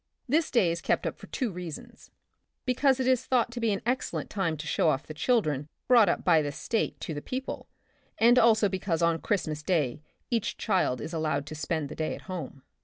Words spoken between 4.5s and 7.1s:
to show off the children brought up by the State